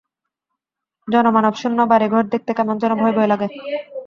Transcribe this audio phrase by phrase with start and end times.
[1.07, 3.47] জনমানবশূন্য বাড়ি-ঘর দেখতে কেমন যেন ভয়ভয় লাগে।